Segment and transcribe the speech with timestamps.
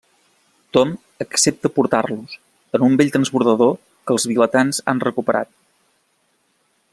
[0.75, 0.93] Tom
[1.25, 2.33] accepta portar-los,
[2.79, 5.53] en un vell transbordador que els vilatans han recuperat.